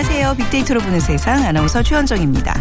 [0.00, 0.34] 안녕하세요.
[0.36, 2.54] 빅데이터로 보는 세상 아나운서 최현정입니다.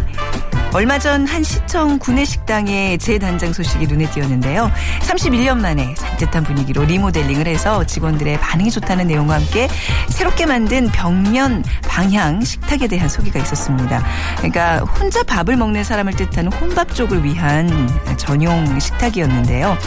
[0.74, 4.70] 얼마 전 한 시청 구내 식당의 재단장 소식이 눈에 띄었는데요.
[5.00, 9.70] 31년 만에 산뜻한 분위기로 리모델링을 해서 직원들의 반응이 좋다는 내용과 함께
[10.10, 14.04] 새롭게 만든 벽면 방향 식탁에 대한 소개가 있었습니다.
[14.36, 19.78] 그러니까 혼자 밥을 먹는 사람을 뜻하는 혼밥 쪽을 위한 전용 식탁이었는데요.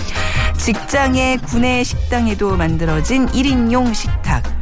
[0.56, 4.61] 직장의 구내 식당에도 만들어진 1인용 식탁.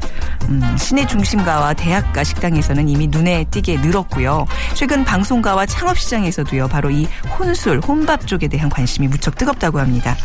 [0.51, 4.47] 음, 시내 중심가와 대학가 식당에서는 이미 눈에 띄게 늘었고요.
[4.75, 6.67] 최근 방송가와 창업시장에서도요.
[6.69, 7.06] 바로 이
[7.39, 10.17] 혼술, 혼밥 쪽에 대한 관심이 무척 뜨겁다고 합니다.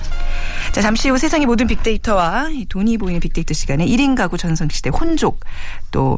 [0.71, 5.41] 자, 잠시 후 세상의 모든 빅데이터와 돈이 보이는 빅데이터 시간에 1인 가구 전성시대 혼족,
[5.91, 6.17] 또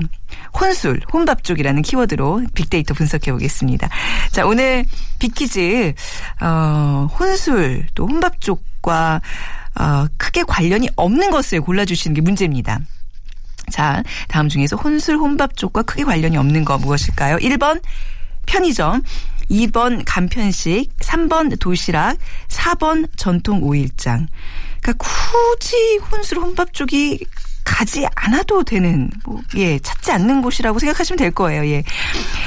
[0.59, 3.89] 혼술, 혼밥 쪽이라는 키워드로 빅데이터 분석해 보겠습니다.
[4.31, 4.85] 자, 오늘
[5.19, 5.93] 빅퀴즈,
[6.41, 9.21] 어, 혼술, 또 혼밥 쪽과
[9.79, 12.79] 어, 크게 관련이 없는 것을 골라주시는 게 문제입니다.
[13.71, 17.37] 자, 다음 중에서 혼술 혼밥 쪽과 크게 관련이 없는 거 무엇일까요?
[17.37, 17.81] 1번
[18.45, 19.03] 편의점,
[19.51, 24.27] 2번 간편식, 3번 도시락, 4번 전통 오일장.
[24.81, 25.75] 그러니까 굳이
[26.11, 27.19] 혼술 혼밥 쪽이
[27.67, 31.67] 가지 않아도 되는 뭐, 예 찾지 않는 곳이라고 생각하시면 될 거예요.
[31.67, 31.83] 예.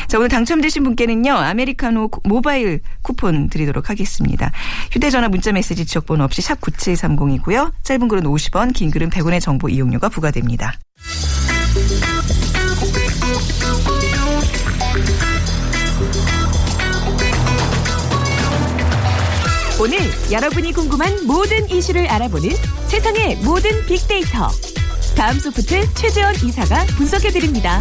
[0.08, 4.50] 자 오늘 당첨되신 분께는요 아메리카노 모바일 쿠폰 드리도록 하겠습니다.
[4.91, 7.72] 휴대전화 문자메시지 지역번호 없이 샵 9730이고요.
[7.82, 10.78] 짧은 글은 50원, 긴 글은 100원의 정보 이용료가 부과됩니다.
[19.78, 19.98] 오늘
[20.31, 22.50] 여러분이 궁금한 모든 이슈를 알아보는
[22.88, 24.48] 세상의 모든 빅데이터.
[25.16, 27.78] 다음 소프트 최재원 이사가 분석해드립니다.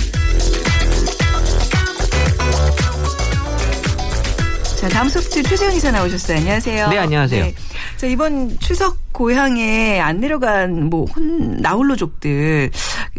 [4.79, 6.37] 자, 다음 소프트 최재현 이사 나오셨어요.
[6.37, 6.89] 안녕하세요.
[6.89, 7.51] 네, 안녕하세요.
[7.97, 12.71] 자, 이번 추석 고향에 안 내려간 뭐 혼, 나홀로족들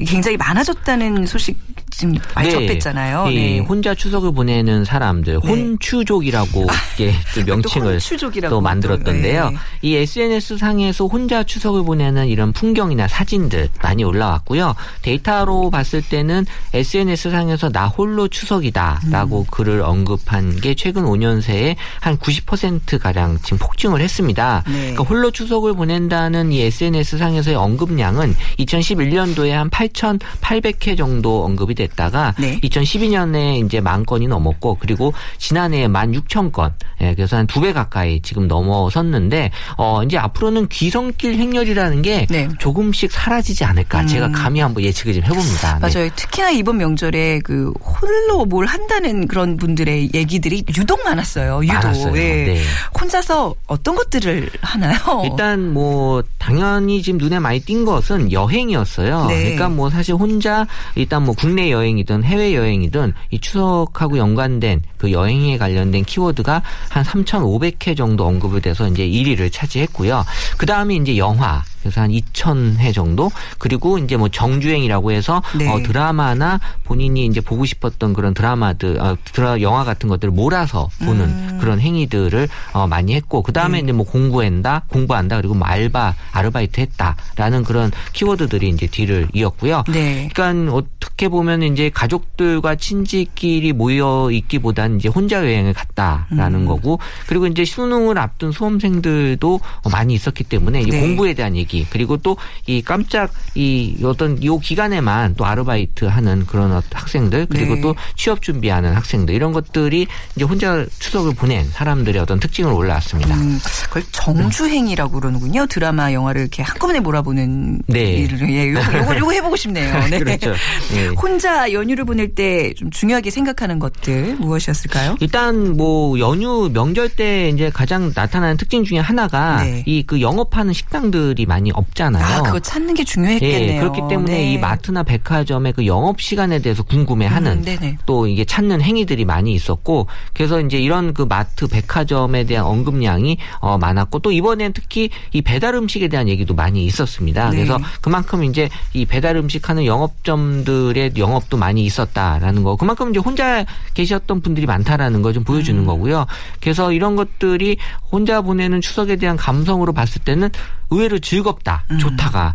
[0.06, 1.58] 굉장히 많아졌다는 소식
[1.90, 2.54] 지금 많이 네.
[2.54, 3.28] 접했잖아요.
[3.30, 3.58] 이 네.
[3.58, 5.48] 혼자 추석을 보내는 사람들, 네.
[5.48, 6.66] 혼추족이라고
[6.98, 9.50] 이렇게 또 명칭을 혼추족이라고 또 만들었던데요.
[9.50, 9.56] 네.
[9.82, 14.74] 이 SNS 상에서 혼자 추석을 보내는 이런 풍경이나 사진들 많이 올라왔고요.
[15.02, 19.44] 데이터로 봤을 때는 SNS 상에서 나 홀로 추석이다라고 음.
[19.50, 24.62] 글을 언급한 게 최근 5년 새에 한 90% 가량 지금 폭증을 했습니다.
[24.66, 24.72] 네.
[24.72, 32.58] 그러니까 홀로 추석을 보낸다는 이 SNS 상에서의 언급량은 2011년도에 한 8,800회 정도 언급이 됐다가 네.
[32.60, 36.72] 2012년에 이제 만 건이 넘었고 그리고 지난해에 16,000건.
[37.02, 42.48] 예, 그래서 한 두 배 가까이 지금 넘어섰는데 어 이제 앞으로는 귀성길 행렬이라는 게 네.
[42.58, 45.78] 조금씩 사라지지 않을까 제가 감히 한번 예측을 좀 해봅니다.
[45.78, 45.80] 네.
[45.80, 46.10] 맞아요.
[46.16, 51.60] 특히나 이번 명절에 그 홀로 뭘 한다는 그런 분들의 얘기들이 유독 많았어요.
[51.64, 51.74] 유독.
[51.74, 52.16] 많았어요.
[52.16, 52.20] 예.
[52.44, 52.62] 네.
[52.98, 54.96] 혼자서 어떤 것들을 하나요?
[55.30, 59.26] 일단 뭐 당연히 지금 눈에 많이 띈 것은 여행이었어요.
[59.26, 59.42] 네.
[59.42, 65.58] 그러니까 뭐 사실 혼자 일단 뭐 국내 여행이든 해외 여행이든 이 추석하고 연관된 그 여행에
[65.58, 70.24] 관련된 키워드가 한 3,500회 정도 언급이 돼서 이제 1위를 차지했고요.
[70.56, 71.62] 그 다음에 이제 영화.
[71.80, 75.68] 그래서 한 2,000회 정도 그리고 이제 뭐 정주행이라고 해서 네.
[75.68, 81.24] 어, 드라마나 본인이 이제 보고 싶었던 그런 드라마들, 어, 드라 영화 같은 것들을 몰아서 보는
[81.24, 81.58] 음.
[81.60, 86.80] 그런 행위들을 어, 많이 했고 그 다음에 이제 뭐 공부한다, 공부한다 그리고 뭐 알바, 아르바이트
[86.80, 89.84] 했다라는 그런 키워드들이 이제 뒤를 이었고요.
[89.88, 90.28] 네.
[90.32, 96.66] 그러니까 어떻게 보면 이제 가족들과 친지끼리 모여 있기보다는 이제 혼자 여행을 갔다라는 음.
[96.66, 99.60] 거고 그리고 이제 수능을 앞둔 수험생들도
[99.90, 101.00] 많이 있었기 때문에 이제 네.
[101.00, 102.36] 공부에 대한 얘기 그리고 또
[102.66, 107.80] 이 깜짝 이 어떤 요 기간에만 또 아르바이트 하는 그런 어떤 학생들 그리고 네.
[107.80, 110.06] 또 취업 준비하는 학생들 이런 것들이
[110.36, 113.34] 이제 혼자 추석을 보낸 사람들의 어떤 특징으로 올라왔습니다.
[113.34, 115.66] 음, 그걸 정주행이라고 그러는군요.
[115.66, 118.12] 드라마, 영화를 이렇게 한꺼번에 몰아보는 네.
[118.14, 118.50] 일을.
[118.50, 120.08] 예, 요거, 요거, 요거 해보고 싶네요.
[120.08, 120.18] 네.
[120.18, 120.54] 그렇죠.
[120.96, 121.06] 예.
[121.08, 125.16] 혼자 연휴를 보낼 때 좀 중요하게 생각하는 것들 무엇이었을까요?
[125.20, 129.82] 일단 뭐 연휴 명절 때 이제 가장 나타나는 특징 중에 하나가 네.
[129.86, 132.24] 이그 영업하는 식당들이 많이 없잖아요.
[132.24, 133.74] 아, 그거 찾는 게 중요했겠네요.
[133.74, 134.52] 예, 그렇기 때문에 네.
[134.52, 137.96] 이 마트나 백화점의 그 영업 시간에 대해서 궁금해하는 음.
[138.06, 143.76] 또 이게 찾는 행위들이 많이 있었고 그래서 이제 이런 그 마트 백화점에 대한 언급량이 어
[143.76, 147.50] 많았고 또 이번엔 특히 이 배달 음식에 대한 얘기도 많이 있었습니다.
[147.50, 147.56] 네.
[147.56, 152.76] 그래서 그만큼 이제 이 배달 음식 하는 영업점들의 영업도 많이 있었다라는 거.
[152.76, 153.64] 그만큼 이제 혼자
[153.94, 155.44] 계셨던 분들이 많다라는 걸좀 음.
[155.44, 156.26] 보여주는 거고요.
[156.60, 157.76] 그래서 이런 것들이
[158.10, 160.50] 혼자 보내는 추석에 대한 감성으로 봤을 때는
[160.90, 162.54] 의외로 즐 겁다, 좋다가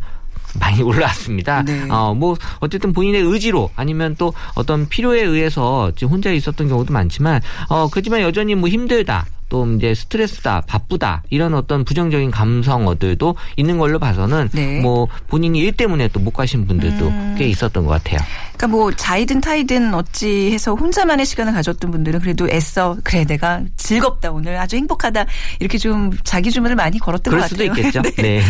[0.60, 1.62] 많이 올라왔습니다.
[1.62, 1.66] 음.
[1.66, 1.88] 네.
[1.90, 7.42] 어, 뭐, 어쨌든 본인의 의지로 아니면 또 어떤 필요에 의해서 지금 혼자 있었던 경우도 많지만,
[7.70, 9.26] 어, 그렇지만 여전히 뭐 힘들다.
[9.50, 14.78] 또 이제 스트레스다, 바쁘다 이런 어떤 부정적인 감성어들도 있는 걸로 봐서는 네.
[14.78, 14.82] 음.
[14.82, 18.20] 뭐 본인이 일 때문에 또 못 가신 분들도 꽤 있었던 것 같아요.
[18.58, 24.32] 그러니까 뭐 자이든 타이든 어찌 해서 혼자만의 시간을 가졌던 분들은 그래도 애써 그래 내가 즐겁다
[24.32, 25.26] 오늘 아주 행복하다
[25.60, 27.88] 이렇게 좀 자기 주문을 많이 걸었던 그럴 것 수도 같아요.
[27.88, 28.02] 있겠죠.
[28.22, 28.42] 네.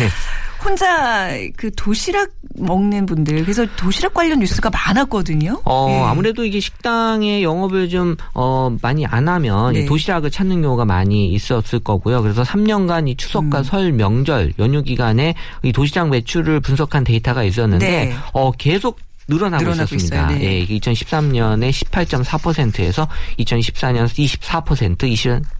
[0.66, 5.60] 혼자 그 도시락 먹는 분들 그래서 도시락 관련 뉴스가 많았거든요.
[5.64, 6.00] 어, 예.
[6.00, 9.80] 아무래도 이게 식당의 영업을 좀, 어, 많이 안 하면 네.
[9.80, 12.20] 이 도시락을 찾는 경우가 많이 있었을 거고요.
[12.22, 13.16] 그래서 3년간 이 음.
[13.16, 18.14] 추석과 설 명절 연휴 기간에 이 도시락 매출을 분석한 데이터가 있었는데, 네.
[18.32, 18.98] 어, 계속
[19.28, 20.30] 늘어나고, 늘어나고 있었습니다.
[20.30, 20.38] 있어요.
[20.38, 20.44] 네.
[20.44, 23.08] 예, 이게 2013년에 18.4%에서
[23.38, 24.98] 2014년 24%,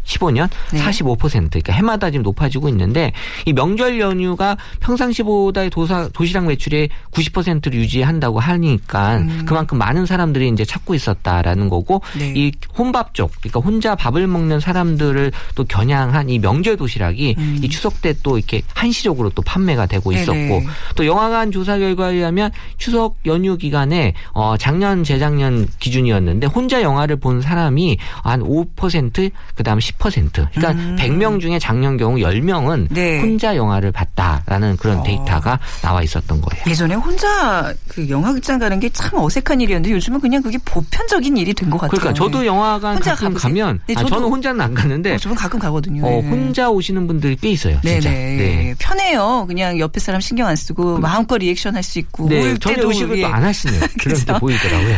[0.05, 0.83] 2015년 네.
[0.83, 1.19] 45%
[1.51, 3.13] 그러니까 해마다 지금 높아지고 있는데
[3.45, 10.95] 이 명절 연휴가 평상시보다 도사, 도시락 매출의 90%를 유지한다고 하니까 그만큼 많은 사람들이 이제 찾고
[10.95, 12.19] 있었다라는 거고 음.
[12.19, 12.33] 네.
[12.37, 18.03] 이 혼밥 쪽 그러니까 혼자 밥을 먹는 사람들을 또 겨냥한 이 명절 도시락이 이 추석
[18.03, 20.15] 때 또 이렇게 한시적으로 또 판매가 되고 음.
[20.15, 20.23] 네네.
[20.23, 20.63] 있었고
[20.97, 27.41] 또 영화관 조사 결과에 의하면 추석 연휴 기간에 어 작년 재작년 기준이었는데 혼자 영화를 본
[27.41, 32.89] 사람이 한 5% 그다음 10% 그러니까 100명 중에 작년 경우 10명은 음.
[32.91, 33.21] 네.
[33.21, 35.03] 혼자 영화를 봤다라는 그런 어.
[35.03, 36.65] 데이터가 나와 있었던 거예요.
[36.69, 41.69] 예전에 혼자 그 영화극장 가는 게 참 어색한 일이었는데 요즘은 그냥 그게 보편적인 일이 된
[41.71, 41.99] 것 같아요.
[41.99, 43.43] 그러니까 저도 영화관 혼자 가끔 가보세요.
[43.65, 44.05] 가면 네, 아.
[44.05, 46.07] 저는 혼자는 안 가는데 어, 저는 가끔 가거든요.
[46.07, 46.29] 어, 네.
[46.29, 47.79] 혼자 오시는 분들이 꽤 있어요.
[47.83, 48.09] 진짜.
[48.09, 48.37] 네네.
[48.37, 48.75] 네.
[48.79, 49.45] 편해요.
[49.47, 52.29] 그냥 옆에 사람 신경 안 쓰고 마음껏 리액션 할 수 있고.
[52.29, 53.23] 네, 울 때도 의식을 예.
[53.23, 53.81] 또 안 하시네요.
[54.01, 54.33] 그런 게?
[54.39, 54.97] 보이더라고요.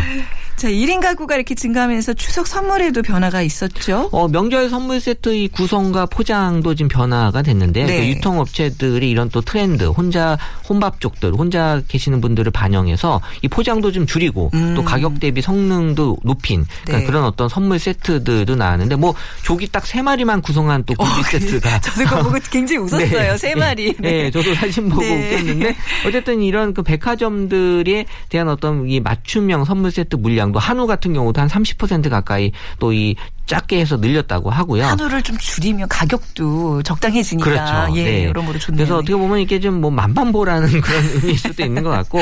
[0.58, 4.08] 자, 1인 가구가 이렇게 증가하면서 추석 선물에도 변화가 있었죠.
[4.12, 8.00] 어, 명절 선물 세트의 구성과 포장도 지금 변화가 됐는데 네.
[8.00, 10.36] 그 유통업체들이 이런 또 트렌드, 혼자
[10.68, 16.66] 혼밥 쪽들, 혼자 계시는 분들을 반영해서 이 포장도 좀 줄이고 또 가격 대비 성능도 높인
[16.84, 17.00] 그러니까 음.
[17.00, 17.06] 네.
[17.06, 21.80] 그런 어떤 선물 세트들도 나왔는데 뭐 조기 딱 세 마리만 구성한 또 구비 세트가 어,
[21.80, 23.38] 저도 그거 보고 굉장히 웃었어요.
[23.38, 23.94] 세 마리.
[23.98, 25.32] 네, 저도 사진 보고 네.
[25.34, 25.76] 웃겼는데
[26.06, 31.40] 어쨌든 이런 그 백화점들에 대한 어떤 이 맞춤형 선물 세트 물량 도 한우 같은 경우도
[31.40, 33.14] 한 30% 가까이 또 이
[33.48, 34.84] 작게 해서 늘렸다고 하고요.
[34.84, 37.96] 한우를 좀 줄이면 가격도 적당해지니까 그렇죠.
[37.96, 38.24] 예, 네.
[38.26, 38.76] 여러모로 좋네요.
[38.76, 42.20] 그래서 어떻게 보면 이게 좀 뭐 만반보라는 그런 의미일 수도 있는 것 같고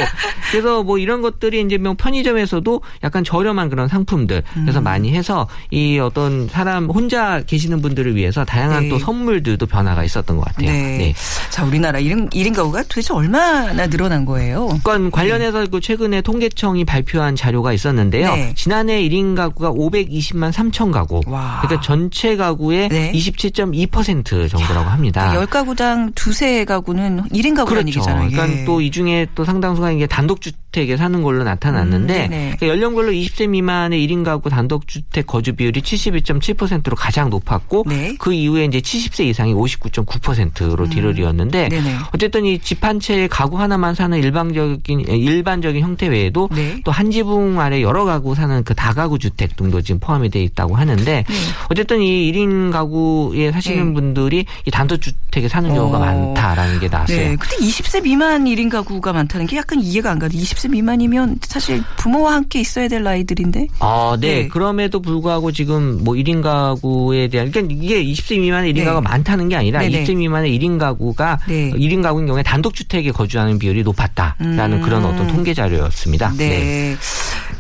[0.50, 4.62] 그래서 뭐 이런 것들이 이제 뭐 편의점에서도 약간 저렴한 그런 상품들 음.
[4.62, 8.88] 그래서 많이 해서 이 어떤 사람 혼자 계시는 분들을 위해서 다양한 네.
[8.90, 10.70] 또 선물들도 변화가 있었던 것 같아요.
[10.70, 11.14] 네.
[11.50, 14.68] 자, 우리나라 1인, 1인 가구가 도대체 얼마나 늘어난 거예요?
[14.68, 18.34] 그건 관련해서 그 최근에 통계청이 발표한 자료가 있었는데요.
[18.34, 18.52] 네.
[18.54, 21.15] 지난해 1인 가구가 520만 3천 가구.
[21.26, 21.60] 와.
[21.62, 23.12] 그러니까 전체 가구의 네.
[23.12, 25.34] 27.2% 정도라고 합니다.
[25.34, 28.00] 열 가구당 두세 가구는 1인 가구라는 그렇죠.
[28.00, 28.30] 얘기잖아요.
[28.30, 28.64] 그러니까 예.
[28.64, 32.44] 또이 중에 또 상당수가 이게 단독주 택에 사는 걸로 나타났는데 음, 네네.
[32.58, 38.14] 그러니까 연령별로 20세 미만의 1인 가구 단독주택 거주 비율이 71.7%로 가장 높았고 네.
[38.18, 41.98] 그 이후에 이제 70세 이상이 59.9%로 뒤를이었는데 음.
[42.12, 46.80] 어쨌든 이 집 한 채에 가구 하나만 사는 일반적인 일반적인 형태 외에도 네.
[46.84, 51.24] 또한 지붕 아래 여러 가구 사는 그 다가구 주택 등도 지금 포함이 돼 있다고 하는데
[51.70, 53.94] 어쨌든 이 1인 가구에 사시는 네.
[53.94, 56.00] 분들이 이 단독주택에 사는 경우가 어.
[56.00, 57.16] 많다라는 게 나왔어요.
[57.16, 57.36] 네.
[57.36, 60.28] 근데 20세 미만 1인 가구가 많다는 게 약간 이해가 안 가요.
[60.30, 63.68] 20세 미만이면 사실 부모와 함께 있어야 될 나이들인데.
[63.80, 64.26] 아, 네.
[64.42, 64.48] 네.
[64.48, 68.84] 그럼에도 불구하고 지금 뭐 1인 가구에 대한 그러니까 이게 20세 미만의 1인 네.
[68.84, 70.04] 가구가 많다는 게 아니라 네네.
[70.04, 71.70] 20세 미만의 1인 가구가 네.
[71.72, 74.82] 1인 가구인 경우에 단독 주택에 거주하는 비율이 높았다라는 음.
[74.82, 76.32] 그런 어떤 통계 자료였습니다.
[76.36, 76.96] 네.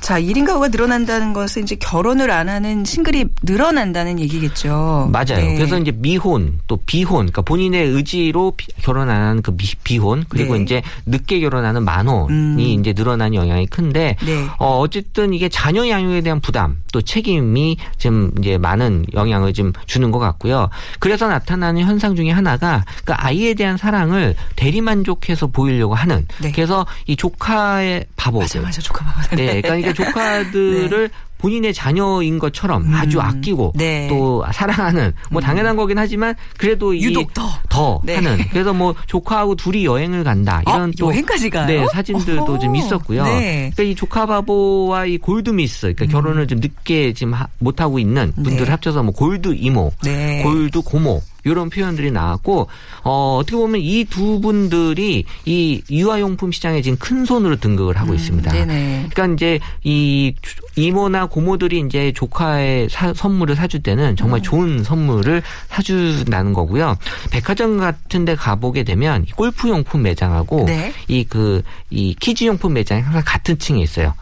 [0.00, 5.08] 자, 1인 가구가 늘어난다는 것은 이제 결혼을 안 하는 싱글이 늘어난다는 얘기겠죠.
[5.12, 5.36] 맞아요.
[5.44, 5.54] 네.
[5.56, 10.24] 그래서 이제 미혼 또 비혼, 그러니까 본인의 의지로 비- 결혼 안 하는 그 비, 혼
[10.28, 10.62] 그리고 네.
[10.62, 12.30] 이제 늦게 결혼하는 만혼이
[12.76, 12.80] 음.
[12.86, 14.46] 이제 늘어난 영향이 큰데 네.
[14.58, 20.10] 어 어쨌든 이게 자녀 양육에 대한 부담 또 책임이 좀 이제 많은 영향을 좀 주는
[20.10, 20.70] 것 같고요.
[20.98, 26.50] 그래서 나타나는 현상 중에 하나가 그 아이에 대한 사랑을 대리만족해서 보이려고 하는 네.
[26.52, 29.36] 그래서 이 조카의 바보 맞아 맞아 조카 봐봐.
[29.36, 34.06] 네, 그러니까 조카들을 본인의 자녀인 것처럼 아주 아끼고 네.
[34.08, 37.46] 또 사랑하는 뭐 당연한 거긴 하지만 그래도 이 유독 더.
[37.68, 38.14] 더 네.
[38.14, 41.66] 하는 그래서 뭐 조카하고 둘이 여행을 간다 이런 아, 또 여행까지 가요?
[41.66, 42.58] 네 사진들도.
[42.58, 43.24] 좀 있었고요.
[43.24, 43.70] 네.
[43.74, 48.32] 그러니까 이 조카 바보와 이 골드 미스 그러니까 결혼을 좀 늦게 지금 못 하고 있는
[48.34, 48.62] 분들 네.
[48.62, 50.42] 을 합쳐서 뭐 골드 이모, 네.
[50.42, 52.68] 골드 고모 이런 표현들이 나왔고
[53.02, 58.50] 어 어떻게 보면 이 두 분들이 이 유아용품 시장에 지금 큰 손으로 등극을 하고 있습니다.
[58.52, 59.06] 음, 네네.
[59.12, 60.34] 그러니까 이제 이
[60.76, 64.16] 이모나 고모들이 이제 조카의 사- 선물을 사줄 때는 음.
[64.16, 66.96] 정말 좋은 선물을 사준다는 거고요.
[67.30, 70.92] 백화점 같은 데 가보게 되면 이 골프 용품 매장하고 네.
[71.08, 74.14] 이그 이 키즈 용품 매장이 항상 같은 층에 있어요.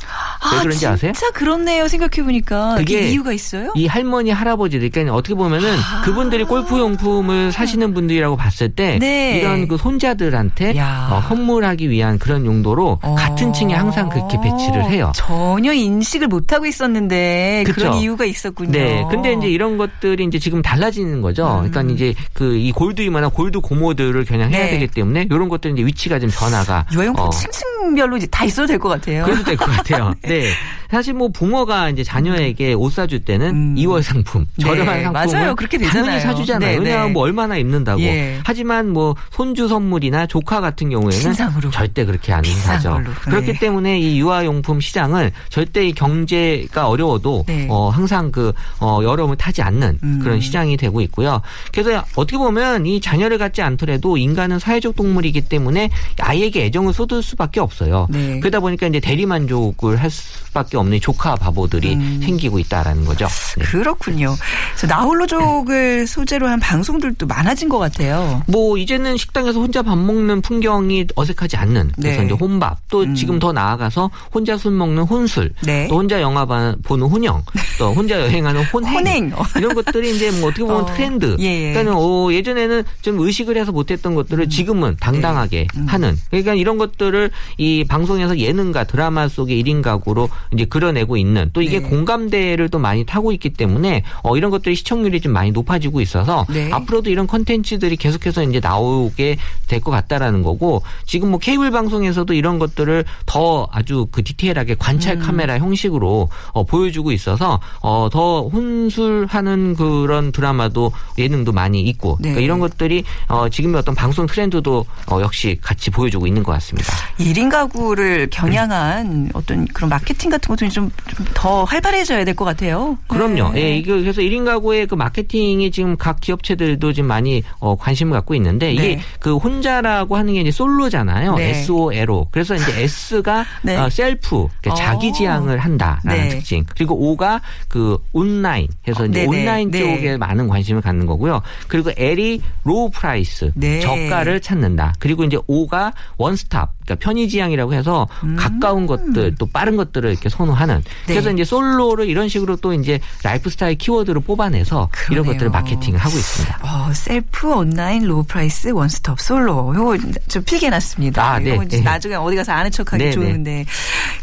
[0.52, 1.12] 왜 그런지 진짜 아세요?
[1.35, 1.88] 그렇네요.
[1.88, 3.73] 생각해 보니까 그게 이유가 있어요?
[3.76, 9.38] 이 할머니 할아버지들 그러니까 어떻게 보면은 그분들이 골프 용품 을 사시는 분들이라고 봤을 때 네.
[9.38, 11.09] 이런 그 손자들한테 야.
[11.12, 13.14] 어, 선물하기 위한 그런 용도로 어.
[13.14, 15.12] 같은 층에 항상 그렇게 배치를 해요.
[15.14, 17.75] 전혀 인식을 못 하고 있었는데 그쵸.
[17.80, 18.73] 그런 이유가 있었군요.
[18.73, 19.04] 네.
[19.11, 21.62] 근데 이제 이런 것들이 이제 지금 달라지는 거죠.
[21.64, 21.71] 음.
[21.71, 24.71] 그러니까 이제 그 이 골드 이마나 골드 고모들을 겨냥해야 네.
[24.73, 28.78] 되기 때문에 이런 것들 이제 위치가 좀 변화가 유아용품 어, 층층별로 이제 다 있어도 될
[28.78, 29.25] 것 같아요.
[29.25, 30.14] 그래도 될 것 같아요.
[30.23, 30.50] 네.
[30.90, 33.75] 사실 뭐 부모가 이제 자녀에게 옷 사줄 때는 음.
[33.76, 35.54] 이 2월 상품, 네, 저렴한 상품을 맞아요.
[35.56, 36.04] 그렇게 되잖아요.
[36.04, 36.80] 당연히 사주잖아요.
[37.04, 37.12] 네, 왜냐하면 네.
[37.12, 38.00] 뭐 얼마나 입는다고.
[38.02, 38.40] 예.
[38.44, 41.70] 하지만 뭐 손주 선물이나 조카 같은 경우에는 신상으로.
[41.70, 42.90] 절대 그렇게 안 사죠.
[42.90, 43.11] 걸로.
[43.23, 43.58] 그렇기 네.
[43.58, 47.66] 때문에 이 유아용품 시장은 절대 이 경제가 어려워도 네.
[47.70, 50.20] 어 항상 그 어, 여름을 타지 않는 음.
[50.23, 51.40] 그런 시장이 되고 있고요.
[51.73, 57.61] 그래서 어떻게 보면 이 자녀를 갖지 않더라도 인간은 사회적 동물이기 때문에 아이에게 애정을 쏟을 수밖에
[57.61, 58.06] 없어요.
[58.11, 58.40] 네.
[58.40, 62.20] 그러다 보니까 이제 대리만족을 할 수밖에 없는 조카 바보들이 음.
[62.23, 63.26] 생기고 있다라는 거죠.
[63.58, 63.64] 네.
[63.64, 64.34] 그렇군요.
[64.70, 68.42] 그래서 나홀로족을 소재로 한 방송 들도 많아진 것 같아요.
[68.46, 72.26] 뭐 이제는 식당에서 혼자 밥 먹는 풍경이 어색하지 않는 그래서 네.
[72.26, 73.14] 이제 혼밥 또 음.
[73.14, 75.88] 지금 더 나아가서 혼자 술 먹는 혼술 네.
[75.88, 77.42] 또 혼자 영화 봐- 보는 혼영
[77.78, 79.32] 또 혼자 여행하는 혼행, 혼행.
[79.56, 81.72] 이런 것들이 이제 뭐 어떻게 보면 어, 트렌드 예, 예.
[81.72, 85.86] 그러니까 어, 예전에는 좀 의식을 해서 못했던 것들을 지금은 당당하게 음.
[85.86, 91.62] 하는 그러니까 이런 것들을 이 방송에서 예능과 드라마 속의 1인 가구로 이제 그려내고 있는 또
[91.62, 91.88] 이게 네.
[91.88, 96.70] 공감대를 또 많이 타고 있기 때문에 어, 이런 것들이 시청률이 좀 많이 높아지고 있어서 네.
[96.75, 99.37] 앞으로도 이런 컨텐츠들이 계속해서 이제 나오게
[99.69, 105.16] 될 것 같다라는 거고 지금 뭐 케이블 방송에서도 이런 것들을 더 아주 그 디테일하게 관찰
[105.16, 105.21] 음.
[105.21, 112.31] 카메라 형식으로 어, 보여주고 있어서 어, 더 혼술하는 그런 드라마도 예능도 많이 있고 네.
[112.31, 116.90] 그러니까 이런 것들이 어, 지금의 어떤 방송 트렌드도 어, 역시 같이 보여주고 있는 것 같습니다.
[117.19, 120.90] 1인 가구를 겨냥한 어떤 그런 마케팅 같은 것도 좀
[121.35, 122.99] 더 활발해져야 될 것 같아요.
[123.07, 123.52] 그럼요.
[123.52, 123.61] 네.
[123.62, 128.12] 예, 이거 그래서 1인 가구의 그 마케팅이 지금 각 기업체들 도 지금 많이 어, 관심을
[128.12, 129.00] 갖고 있는데 이게 네.
[129.21, 131.37] 그 혼자라고 하는 게 이제 솔로잖아요.
[131.37, 131.50] 네.
[131.50, 132.28] SOLO.
[132.30, 133.76] 그래서 이제 S가 네.
[133.76, 134.75] 어, 셀프, 그러니까 어.
[134.75, 136.28] 자기 지향을 한다라는 네.
[136.28, 136.64] 특징.
[136.75, 138.68] 그리고 O가 그 온라인.
[138.88, 139.26] 해서 이제.
[139.26, 139.78] 온라인 네.
[139.78, 141.40] 쪽에 많은 관심을 갖는 거고요.
[141.68, 143.80] 그리고 L이 low price, 네.
[143.80, 144.94] 저가를 찾는다.
[144.99, 148.36] 그리고 이제 O가 원스톱, 그러니까 편의 지향이라고 해서 음.
[148.36, 150.82] 가까운 것들, 또 빠른 것들을 이렇게 선호하는.
[151.06, 151.14] 네.
[151.14, 155.32] 그래서 이제 솔로를 이런 식으로 또 이제 라이프 스타일 키워드를 뽑아내서 이런 그러네요.
[155.32, 156.58] 것들을 마케팅을 하고 있습니다.
[156.62, 159.74] 어, 셀프 온라인 low price 원스톱 솔로.
[159.74, 159.98] 요거
[160.28, 161.24] 좀 필기해놨습니다.
[161.24, 161.58] 아, 네.
[161.64, 161.82] 이제 네.
[161.82, 163.64] 나중에 어디 가서 아는 척하기 네, 좋은데.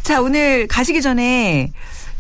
[0.04, 1.72] 자, 오늘 가시기 전에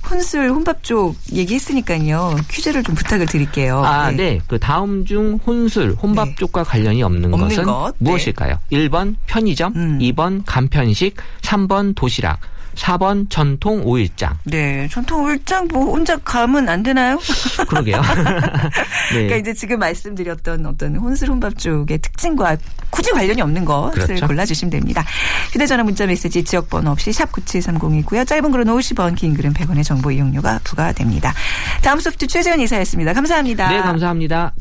[0.09, 2.37] 혼술, 혼밥 쪽 얘기했으니까요.
[2.49, 3.83] 퀴즈를 좀 부탁을 드릴게요.
[3.83, 4.39] 아, 네.
[4.47, 6.35] 그 다음 중 혼술, 혼밥 네.
[6.35, 8.09] 쪽과 관련이 없는, 없는 것은 것, 네.
[8.09, 8.57] 무엇일까요?
[8.71, 9.99] 1번 편의점, 음.
[9.99, 12.39] 2번 간편식, 3번 도시락,
[12.75, 14.37] 4번 전통 오일장.
[14.43, 14.87] 네.
[14.91, 17.19] 전통 오일장 뭐 혼자 가면 안 되나요?
[17.67, 18.01] 그러게요.
[19.11, 19.13] 네.
[19.13, 22.57] 그러니까 이제 지금 말씀드렸던 어떤 혼술 혼밥 쪽의 특징과
[22.89, 24.27] 굳이 관련이 없는 것을 그렇죠.
[24.27, 25.03] 골라주시면 됩니다.
[25.51, 28.27] 휴대전화 문자 메시지 지역번호 없이 샵 9730이고요.
[28.27, 31.33] 짧은 글은 50원, 긴 글은 100원의 정보 이용료가 부과됩니다.
[31.81, 33.13] 다음 소프트 최재현 이사였습니다.
[33.13, 33.69] 감사합니다.
[33.69, 34.53] 네, 감사합니다.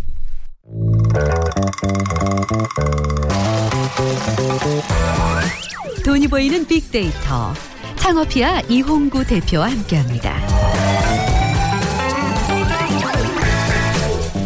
[6.05, 7.53] 돈이 보이는 빅데이터.
[8.01, 10.35] 창업이야 이홍구 대표와 함께합니다.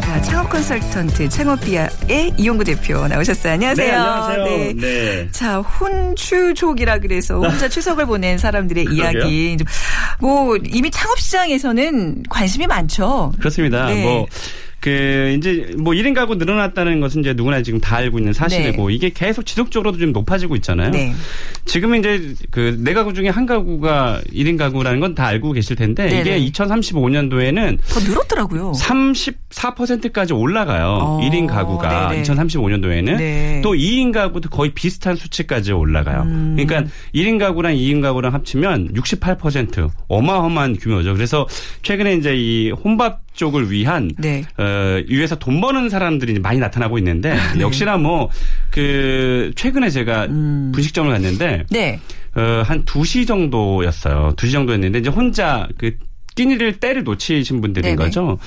[0.01, 3.53] 자, 창업 컨설턴트 창업비아의 이용구 대표 나오셨어요.
[3.53, 3.87] 안녕하세요.
[3.87, 4.45] 네, 안녕하세요.
[4.45, 4.75] 네.
[4.75, 5.29] 네.
[5.31, 8.87] 자, 혼추족이라 그래서 혼자 추석을 보낸 사람들의.
[8.91, 9.57] 이야기.
[9.57, 9.67] 좀
[10.19, 13.33] 뭐, 이미 창업 시장에서는 관심이 많죠.
[13.39, 13.87] 그렇습니다.
[13.87, 14.03] 네.
[14.03, 14.27] 뭐,
[14.85, 19.09] 그 이제 뭐 1인 가구 늘어났다는 것은 이제 누구나 지금 다 알고 있는 사실이고 이게
[19.09, 20.91] 계속 지속적으로도 좀 높아지고 있잖아요.
[20.91, 21.15] 네.
[21.65, 26.09] 지금은 이제 그 네 가구 중에 한 가구가 1인 가구라는 건 다 알고 계실 텐데
[26.09, 26.39] 네네.
[26.39, 28.73] 이게 2035년도에는 더 늘었더라고요.
[28.73, 30.87] 34%까지 올라가요.
[31.01, 32.23] 어, 1인 가구가 네네.
[32.23, 33.61] 2035년도에는 네.
[33.63, 36.23] 또 2인 가구도 거의 비슷한 수치까지 올라가요.
[36.23, 36.57] 음.
[36.59, 41.15] 그러니까 1인 가구랑 2인 가구랑 합치면 68% 어마어마한 규모죠.
[41.15, 41.47] 그래서
[41.83, 44.45] 최근에 이제 이 혼밥 쪽을 위한 네.
[44.59, 44.65] 어,
[45.09, 47.61] 위에서 돈 버는 사람들이 많이 나타나고 있는데 네.
[47.61, 48.31] 역시나 뭐
[48.75, 51.67] 그 최근에 제가 분식점을 갔는데 음.
[51.71, 52.01] 네.
[52.35, 54.35] 어, 한 2시 정도였어요.
[54.37, 55.93] 2시 정도였는데 이제 혼자 그
[56.35, 57.97] 끼니를 때를 놓치신 분들인 네네.
[57.97, 58.39] 거죠.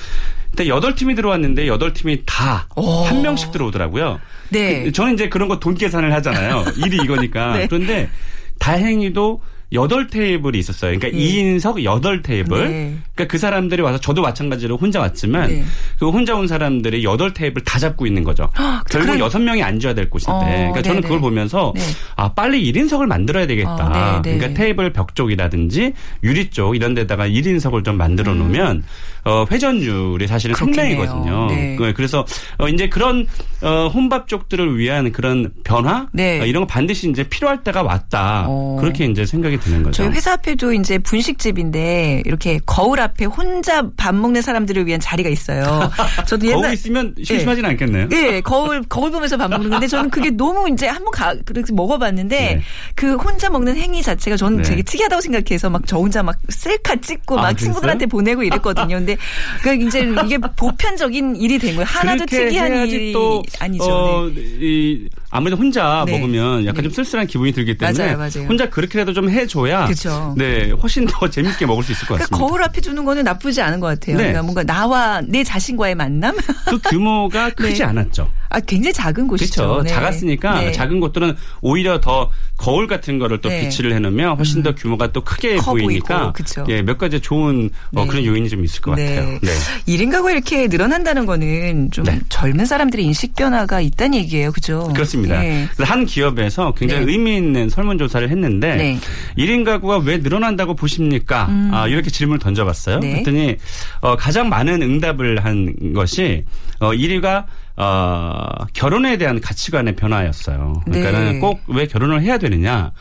[0.54, 3.04] 근데 8팀이 들어왔는데 8팀이 다 오.
[3.04, 4.20] 한 명씩 들어오더라고요.
[4.50, 4.84] 네.
[4.84, 6.66] 그, 저는 이제 그런 거 돈 계산을 하잖아요.
[6.84, 7.56] 일이 이거니까.
[7.56, 7.66] 네.
[7.68, 8.10] 그런데
[8.58, 9.40] 다행히도
[9.72, 10.98] 8테이블이 있었어요.
[10.98, 11.24] 그러니까 네.
[11.24, 12.68] 2인석 8테이블.
[12.68, 12.94] 네.
[13.14, 15.64] 그러니까 그 사람들이 와서 저도 마찬가지로 혼자 왔지만 네.
[15.98, 18.50] 그 혼자 온 사람들이 8테이블 다 잡고 있는 거죠.
[18.90, 19.20] 결국 그래.
[19.20, 20.32] 여섯 명이 앉아야 될 곳인데.
[20.32, 21.02] 어, 그러니까 저는.
[21.02, 21.82] 그걸 보면서 네.
[22.16, 24.18] 아, 빨리 1인석을 만들어야 되겠다.
[24.18, 24.22] 어.
[24.22, 28.84] 그러니까 테이블 벽 쪽이라든지 유리 쪽 이런 데다가 1인석을 좀 만들어 놓으면
[29.24, 30.72] 어, 회전율이 사실은 음.
[30.72, 31.46] 생명이거든요.
[31.48, 31.76] 네.
[31.76, 32.24] 그- 그래서
[32.58, 33.26] 어, 이제 그런
[33.62, 36.40] 어, 혼밥 쪽들을 위한 그런 변화 네.
[36.40, 38.44] 어, 이런 거 반드시 이제 필요할 때가 왔다.
[38.48, 38.76] 어.
[38.80, 40.02] 그렇게 이제 생각이 드는 거죠.
[40.02, 45.90] 저희 회사 앞에도 이제 분식집인데 이렇게 거울 앞에 혼자 밥 먹는 사람들을 위한 자리가 있어요.
[46.26, 48.08] 저도 거울 옛날 있으면 심심하진 않겠네요.
[48.08, 52.36] 네, 거울 거울 보면서 밥 먹는 건데 저는 그게 너무 이제 한번 가 그렇게 먹어봤는데
[52.36, 52.62] 네.
[52.94, 54.62] 그 혼자 먹는 행위 자체가 저는 네.
[54.62, 57.56] 되게 특이하다고 생각해서 막 저 혼자 막 셀카 찍고 아, 막?
[57.56, 58.96] 친구들한테 보내고 이랬거든요.
[58.96, 59.16] 근데
[59.62, 61.86] 그 이제 이게 보편적인 일이 된 거예요.
[61.88, 63.84] 하나도 특이한 일이 또 아니죠.
[63.84, 64.42] 어, 네.
[64.60, 66.12] 이 아무래도 혼자 네.
[66.12, 66.82] 먹으면 약간 네.
[66.84, 68.48] 좀 쓸쓸한 기분이 들기 때문에 맞아요, 맞아요.
[68.48, 70.34] 혼자 그렇게라도 좀 해줘야 그쵸.
[70.38, 72.46] 네 훨씬 더 재밌게 먹을 수 있을 것 그러니까 같습니다.
[72.46, 74.16] 거울 앞에 두는 거는 나쁘지 않은 것 같아요.
[74.16, 74.22] 네.
[74.22, 76.34] 그러니까 뭔가 나와 내 자신과의 만남?
[76.66, 77.84] 그 규모가 크지 네.
[77.84, 78.30] 않았죠.
[78.48, 79.62] 아, 굉장히 작은 곳이죠.
[79.62, 79.82] 그렇죠.
[79.82, 79.88] 네.
[79.90, 80.72] 작았으니까 네.
[80.72, 83.60] 작은 곳들은 오히려 더 거울 같은 거를 또 네.
[83.60, 83.64] 음.
[83.64, 86.72] 비치를 해놓으면 훨씬 더 규모가 또 크게 커 보이니까 보이고.
[86.72, 88.06] 예, 몇 가지 좋은 어, 네.
[88.08, 89.38] 그런 요인이 좀 있을 것 같아요.
[89.40, 89.50] 네.
[89.86, 92.20] 1인 가구 이렇게 늘어난다는 거는 좀 네.
[92.28, 94.52] 젊은 사람들의 인식 변화가 있다는 얘기예요.
[94.52, 94.90] 그죠?
[94.94, 95.44] 그렇습니다.
[95.44, 95.68] 예.
[95.80, 97.12] 한 기업에서 굉장히 네.
[97.12, 98.98] 의미 있는 설문조사를 했는데 네.
[99.36, 101.48] 1인 가구가 왜 늘어난다고 보십니까?
[101.72, 102.96] 아, 이렇게 질문을 던져봤어요.
[102.96, 103.00] 음.
[103.00, 103.12] 네.
[103.12, 103.56] 그랬더니
[104.00, 106.44] 어, 가장 많은 응답을 한 것이
[106.80, 107.44] 어, 1위가
[107.80, 110.82] 어, 결혼에 대한 가치관의 변화였어요.
[110.84, 111.38] 그러니까는 네.
[111.38, 112.92] 꼭왜 결혼을 해야 되느냐?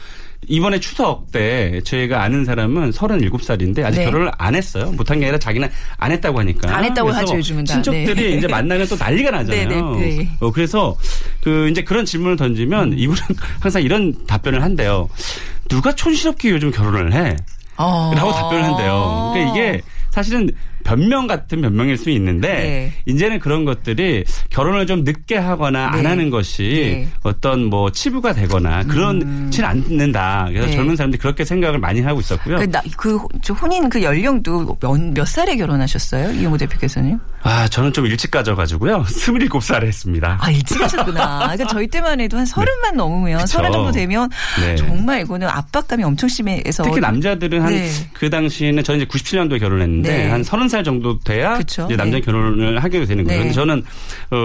[0.47, 4.05] 이번에 추석 때 저희가 아는 사람은 37살인데 아직 네.
[4.05, 4.91] 결혼을 안 했어요.
[4.91, 5.67] 못한 게 아니라 자기는
[5.97, 6.77] 안 했다고 하니까.
[6.77, 7.73] 안 했다고 하죠, 요즘은 다.
[7.73, 8.37] 친척들이 네.
[8.37, 9.67] 이제 만나면 또 난리가 나잖아요.
[9.95, 10.29] 네, 네, 네.
[10.39, 10.95] 어, 그래서
[11.41, 12.99] 그 이제 그런 질문을 던지면 음.
[12.99, 13.19] 이분은
[13.59, 15.09] 항상 이런 답변을 한대요.
[15.67, 17.35] 누가 촌스럽게 요즘 결혼을 해?
[17.77, 18.11] 어.
[18.15, 19.31] 라고 답변을 한대요.
[19.33, 20.49] 그러니까 이게 사실은
[20.87, 26.07] 변명 같은 변명일 수 있는데 이제는 그런 것들이 결혼을 좀 늦게 하거나 안 네.
[26.07, 27.07] 하는 것이 네.
[27.23, 30.47] 어떤 뭐 치부가 되거나 그런지 않는다.
[30.47, 30.75] 그래서 네.
[30.75, 32.57] 젊은 사람들이 그렇게 생각을 많이 하고 있었고요.
[32.59, 36.31] 그, 나, 그, 저 혼인 그 연령도 몇, 몇 살에 결혼하셨어요?
[36.31, 37.19] 이용호 대표께서는?
[37.43, 39.03] 아, 저는 좀 일찍 가져가지고요.
[39.07, 40.37] 27살에 했습니다.
[40.39, 41.39] 아, 일찍 하셨구나.
[41.39, 43.47] 그러니까 저희 때만 해도 한 서른만 넘으면, 그쵸.
[43.47, 44.29] 서른 정도 되면
[44.61, 44.75] 네.
[44.75, 46.83] 정말 이거는 압박감이 엄청 심해서.
[46.83, 47.89] 특히 남자들은 한 네.
[48.13, 50.29] 그 당시에는 저는 이제 97년도에 결혼했는데 네.
[50.29, 51.85] 한 30살 정도 돼야 그쵸.
[51.85, 52.21] 이제 남자 네.
[52.21, 53.43] 결혼을 하게 되는 거예요.
[53.43, 53.51] 네.
[53.51, 53.83] 저는
[54.31, 54.37] 어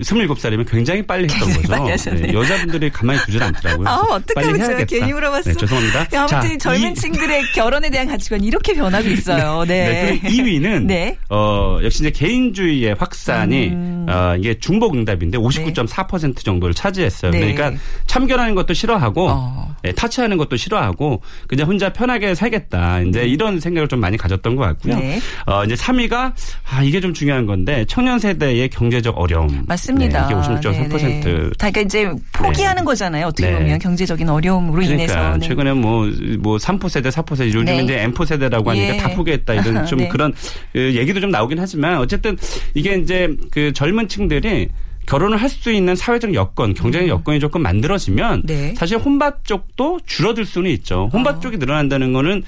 [0.00, 1.92] 27살이면 굉장히 빨리 했던 굉장히 거죠.
[1.92, 2.38] 하셨네요.
[2.38, 3.88] 여자분들이 가만히 두질 않더라고요.
[3.88, 4.84] 아, 어떡하면 빨리 제가 해야겠다.
[4.86, 5.50] 괜히 물어봤어.
[5.50, 6.00] 네, 죄송합니다.
[6.00, 9.64] 야, 아무튼 자, 젊은 이- 층들의 결혼에 대한 가치관이 이렇게 변하고 있어요.
[9.68, 9.78] 네.
[9.88, 10.18] 네.
[10.22, 11.16] 그리고 2위는 네.
[11.30, 14.06] 어 역시 이제 개인주의의 확산이 음.
[14.08, 17.30] 어 이게 중복 응답인데 59.4% 정도를 차지했어요.
[17.30, 17.40] 네.
[17.54, 17.72] 그러니까
[18.06, 19.74] 참견하는 것도 싫어하고 어.
[19.84, 23.00] 예, 타치하는 것도 싫어하고 그냥 혼자 편하게 살겠다.
[23.02, 24.96] 이제 이런 생각을 좀 많이 가졌던 것 같고요.
[24.98, 25.20] 네.
[25.46, 26.32] 어 이제 3위가
[26.70, 29.64] 아 이게 좀 중요한 건데 청년 세대의 경제적 어려움.
[29.66, 30.26] 맞습니다.
[30.26, 30.90] 네, 이게 56.3%.
[30.90, 31.42] 네네.
[31.50, 33.26] 다 그러니까 이제 포기하는 거잖아요.
[33.26, 33.58] 어떻게 네.
[33.58, 35.36] 보면 경제적인 어려움으로 그러니까 인해서.
[35.36, 35.46] 네.
[35.46, 37.82] 최근에 뭐뭐 3포 세대, 4포 세대 요즘 네.
[37.82, 38.96] 이제 M4 세대라고 하니까 예.
[38.96, 40.08] 다 포기했다 이런 좀 네.
[40.08, 40.32] 그런
[40.72, 42.36] 그 얘기도 좀 나오긴 하지만 어쨌든
[42.74, 44.68] 이게 이제 그 젊은 층들이
[45.06, 48.42] 결혼을 할 수 있는 사회적 여건, 경제적 여건이 조금 만들어지면 음.
[48.44, 48.74] 네.
[48.76, 51.08] 사실 혼밥 쪽도 줄어들 수는 있죠.
[51.12, 51.40] 혼밥 어.
[51.40, 52.42] 쪽이 늘어난다는 거는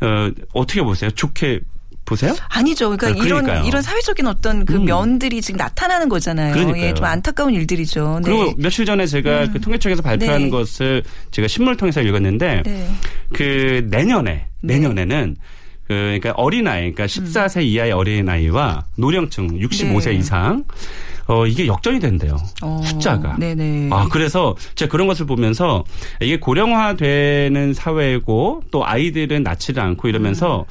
[0.00, 1.10] 어, 어떻게 보세요?
[1.10, 1.60] 좋게
[2.08, 2.34] 보세요?
[2.48, 2.96] 아니죠.
[2.96, 3.64] 그러니까 네, 이런.
[3.66, 4.86] 이런 사회적인 어떤 그 음.
[4.86, 6.54] 면들이 지금 나타나는 거잖아요.
[6.54, 6.82] 그러니까요.
[6.82, 8.20] 예, 좀 안타까운 일들이죠.
[8.24, 8.30] 네.
[8.30, 10.50] 그리고 며칠 전에 제가 그 통계청에서 발표한 네.
[10.50, 12.90] 것을 제가 신문을 통해서 읽었는데 네.
[13.32, 14.74] 그 내년에 네.
[14.74, 15.36] 내년에는
[15.86, 20.14] 그 그러니까 어린아이 그러니까 14세 이하의 어린아이와 노령층 65세 네.
[20.16, 20.64] 이상
[21.28, 22.36] 어, 이게 역전이 된대요.
[22.62, 23.36] 어, 숫자가.
[23.38, 23.90] 네네.
[23.92, 25.84] 아, 그래서 제가 그런 것을 보면서
[26.22, 30.64] 이게 고령화되는 사회고 또 아이들은 낳지를 않고 이러면서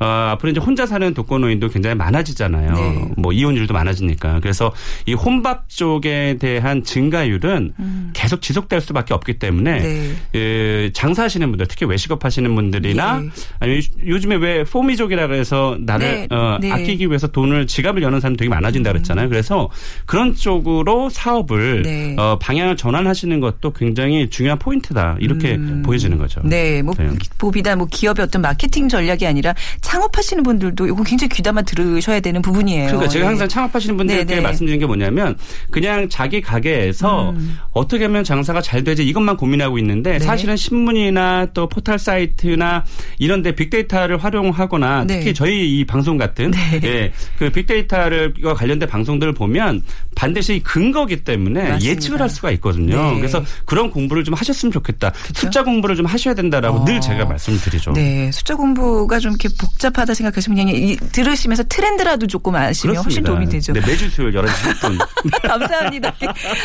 [0.00, 2.72] 어, 앞으로 이제 혼자 사는 독거노인도 굉장히 많아지잖아요.
[2.72, 3.08] 네.
[3.16, 4.38] 뭐 이혼율도 많아지니까.
[4.40, 4.72] 그래서
[5.06, 7.74] 이 혼밥 쪽에 대한 증가율은
[8.12, 10.14] 계속 지속될 수밖에 없기 때문에 네.
[10.36, 13.30] 예, 장사하시는 분들 특히 외식업 하시는 분들이나 예.
[13.58, 16.70] 아니면 요즘에 왜 포미족이라 그래서 나를 네, 어, 네.
[16.70, 19.28] 아끼기 위해서 돈을 지갑을 여는 사람 되게 많아진다 그랬잖아요.
[19.28, 19.68] 그래서
[20.06, 22.16] 그런 쪽으로 사업을 네.
[22.18, 26.40] 어, 방향을 전환하시는 것도 굉장히 중요한 포인트다 이렇게 보여지는 거죠.
[26.44, 27.08] 네, 뭐, 네.
[27.38, 32.86] 뭐뭐 기업의 어떤 마케팅 전략이 아니라 창업하시는 분들도 이건 굉장히 귀담아 들으셔야 되는 부분이에요.
[32.86, 33.28] 그러니까 제가 예.
[33.28, 34.40] 항상 창업하시는 분들께 네, 네.
[34.40, 35.36] 말씀드리는 게 뭐냐면
[35.70, 37.58] 그냥 자기 가게에서 음.
[37.72, 40.18] 어떻게 하면 장사가 잘 되지 이것만 고민하고 있는데 네.
[40.18, 42.84] 사실은 신문이나 또 포털 사이트나
[43.18, 45.18] 이런 데 빅데이터를 활용하거나 네.
[45.18, 46.52] 특히 저희 이 방송 같은
[46.84, 49.82] 예, 그 빅데이터를 관련된 방송들을 보면
[50.14, 51.90] 반드시 근거기 때문에 맞습니다.
[51.90, 53.12] 예측을 할 수가 있거든요.
[53.12, 53.18] 네.
[53.18, 55.12] 그래서 그런 공부를 좀 하셨으면 좋겠다.
[55.34, 56.84] 숫자 공부를 좀 하셔야 된다라고 어.
[56.84, 57.92] 늘 제가 말씀을 드리죠.
[57.92, 63.48] 네, 숫자 공부가 좀 이렇게 복잡하다 생각하시면 그냥 이, 들으시면서 트렌드라도 조금 아시면 훨씬 도움이
[63.48, 63.72] 되죠.
[63.72, 65.42] 네, 매주 수요일 11시 10분.
[65.48, 66.14] 감사합니다.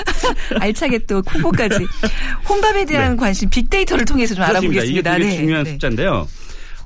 [0.59, 1.85] 알차게 또 홍보까지.
[2.47, 4.83] 혼밥에 대한 관심 빅데이터를 통해서 좀 그렇습니다.
[4.83, 5.11] 이게 알아보겠습니다.
[5.13, 5.71] 되게 네, 중요한 네.
[5.71, 6.27] 숫자인데요.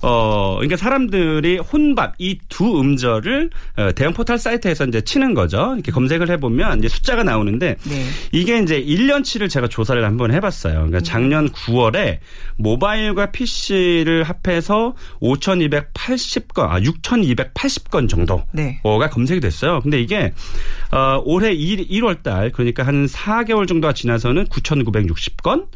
[0.03, 5.71] 어, 그러니까 사람들이 혼밥 이 두 음절을 어, 대형 포털 사이트에서 이제 치는 거죠.
[5.75, 8.05] 이렇게 검색을 해보면 이제 숫자가 나오는데 네.
[8.31, 10.73] 이게 이제 1년치를 제가 조사를 한번 해봤어요.
[10.75, 12.19] 그러니까 작년 9월에
[12.57, 18.43] 모바일과 PC를 합해서 5,280건, 아, 6,280건 정도.
[18.51, 18.79] 네.
[18.83, 19.81] 가 검색이 됐어요.
[19.81, 20.31] 근데 이게
[20.93, 25.67] 어, 올해 1, 1월 달 그러니까 한 4개월 정도가 지나서는 9,960건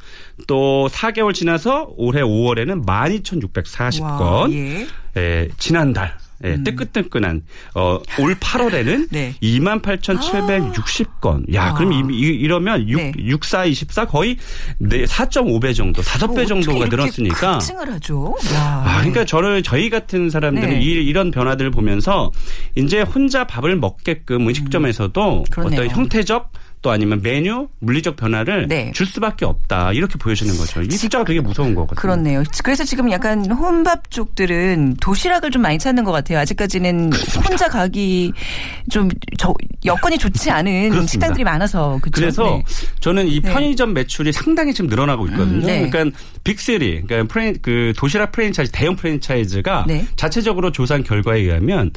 [0.46, 4.56] 또 4개월 지나서 올해 5월에는 12,640건 와, 예.
[4.56, 4.88] 음.
[5.18, 7.44] 예, 지난달 예, 뜨끈뜨끈한
[7.76, 9.36] 어, 올 8월에는 네.
[9.42, 11.54] 28,760건.
[11.54, 13.12] 야, 그럼 이, 이- 이러면 6, 네.
[13.18, 14.38] 64, 24 거의
[14.78, 17.58] 네, 4.5배 정도, 5배 정도가 어떻게 이렇게 늘었으니까.
[17.58, 18.36] 급증을 하죠.
[18.54, 18.84] 야.
[18.86, 20.82] 아, 그러니까 저를 저희 같은 사람들은 네.
[20.82, 22.32] 이, 이런 변화들을 보면서
[22.76, 25.82] 이제 혼자 밥을 먹게끔 음식점에서도 그렇네요.
[25.82, 28.92] 어떤 형태적 또 아니면 메뉴 물리적 변화를 네.
[28.94, 30.82] 줄 수밖에 없다 이렇게 보여지는 거죠.
[30.82, 32.00] 이 숫자가 되게 무서운 거거든요.
[32.00, 32.44] 그렇네요.
[32.64, 36.40] 그래서 지금 약간 혼밥 쪽들은 도시락을 좀 많이 찾는 것 같아요.
[36.40, 37.12] 아직까지는
[37.48, 38.32] 혼자 가기
[38.92, 39.54] 좀 저,
[39.86, 41.12] 여건이 좋지 않은 그렇습니다.
[41.12, 42.12] 식당들이 많아서 그렇죠.
[42.12, 42.62] 그래서
[43.00, 43.52] 저는 이 네.
[43.52, 45.58] 편의점 매출이 상당히 지금 늘어나고 있거든요.
[45.58, 45.90] 음, 네.
[45.90, 50.06] 그러니까 빅3, 그러니까 프랜, 그 도시락 프랜차이즈, 대형 프랜차이즈가 네.
[50.16, 51.92] 자체적으로 조사한 결과에 의하면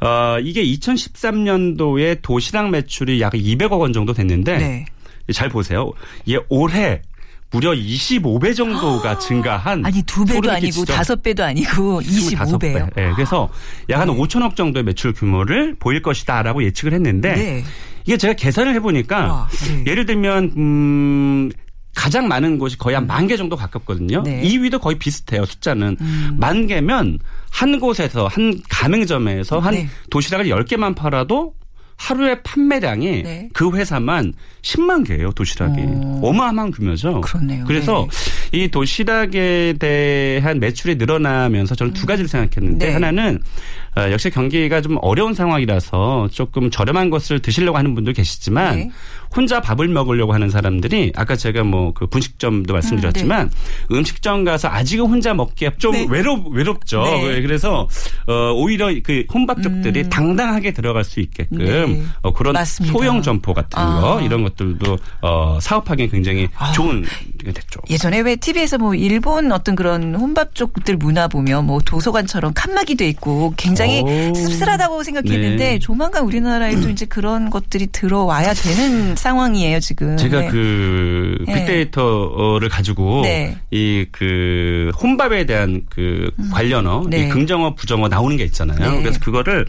[0.00, 4.84] 어, 이게 2013년도에 도시락 매출이 약 200억 원 정도 됐는데 네.
[5.32, 5.92] 잘 보세요.
[6.24, 7.02] 이게 올해
[7.50, 10.84] 무려 25배 정도가 증가한 아니 두 배도 아니고.
[10.84, 12.90] 다섯 배도 아니고 25배요.
[12.98, 13.48] 예, 그래서
[13.90, 17.64] 약 한 5천억 정도의 매출 규모를 보일 것이다라고 예측을 했는데 네.
[18.04, 19.84] 이게 제가 계산을 해보니까 와, 네.
[19.90, 21.50] 예를 들면 음.
[21.98, 24.22] 가장 많은 곳이 거의 한 만 개 정도 가깝거든요.
[24.22, 24.40] 네.
[24.40, 24.42] 음.
[24.42, 25.44] 2위도 거의 비슷해요.
[25.44, 25.96] 숫자는.
[26.36, 27.18] 만 개면
[27.50, 29.88] 한 곳에서 한 가맹점에서 한 네.
[30.10, 31.54] 도시락을 10개만 팔아도
[31.96, 33.48] 하루의 판매량이 네.
[33.52, 34.32] 그 회사만
[34.62, 35.80] 10만 개예요, 도시락이.
[35.80, 36.20] 어.
[36.22, 37.20] 어마어마한 규모죠.
[37.22, 37.64] 그렇네요.
[37.66, 38.06] 그래서
[38.52, 42.92] 이 도시락에 대한 매출이 늘어나면서 저는 두 가지를 생각했는데 네.
[42.92, 48.90] 하나는 어, 역시 경기가 좀 어려운 상황이라서 조금 저렴한 것을 드시려고 하는 분도 계시지만 네.
[49.34, 53.50] 혼자 밥을 먹으려고 하는 사람들이 아까 제가 뭐 그 분식점도 말씀드렸지만
[53.90, 56.06] 음, 식점 가서 아직은 혼자 먹기에 좀 네.
[56.08, 57.02] 외롭 외롭죠.
[57.02, 57.40] 네.
[57.42, 57.88] 그래서
[58.26, 62.02] 어 오히려 그 혼밥 쪽들이 당당하게 들어갈 수 있게끔 네.
[62.22, 62.92] 어, 그런 맞습니다.
[62.92, 64.00] 소형 점포 같은 아.
[64.00, 67.04] 거 이런 것들도 어 사업하기에 굉장히 좋은
[67.44, 67.80] 게 됐죠.
[67.90, 73.08] 예전에 왜 TV에서 뭐 일본 어떤 그런 혼밥 쪽들 문화 보면 뭐 도서관처럼 칸막이 돼
[73.08, 74.34] 있고 굉장히 오.
[74.34, 75.78] 씁쓸하다고 생각했는데 네.
[75.78, 80.16] 조만간 우리나라에도 이제 그런 것들이 들어와야 되는 상황이에요 지금.
[80.16, 80.48] 제가 네.
[80.48, 81.54] 그 네.
[81.54, 83.56] 빅데이터를 가지고 네.
[83.70, 87.26] 이그 혼밥에 대한 그 관련어, 네.
[87.26, 88.92] 이 긍정어, 부정어 나오는 게 있잖아요.
[88.92, 89.02] 네.
[89.02, 89.66] 그래서 그거를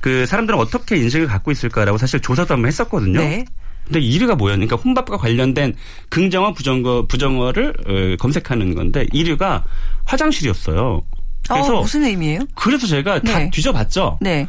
[0.00, 3.20] 그 사람들은 어떻게 인식을 갖고 있을까라고 사실 조사도 한번 했었거든요.
[3.20, 3.44] 네.
[3.84, 4.56] 근데 1위가 뭐예요?
[4.56, 5.74] 그러니까 혼밥과 관련된
[6.08, 9.62] 긍정어, 부정어, 부정어를 어, 검색하는 건데 1위가
[10.04, 11.02] 화장실이었어요.
[11.48, 12.40] 그래서 어, 무슨 의미예요?
[12.54, 13.50] 그래서 제가 다 네.
[13.50, 14.18] 뒤져봤죠.
[14.20, 14.46] 네.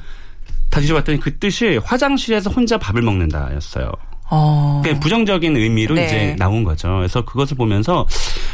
[0.70, 3.92] 다 뒤져봤더니 그 뜻이 화장실에서 혼자 밥을 먹는다였어요.
[4.30, 4.82] 어.
[4.84, 6.06] 그러니까 부정적인 의미로 네.
[6.06, 6.88] 이제 나온 거죠.
[6.98, 8.08] 그래서 그것을 보면서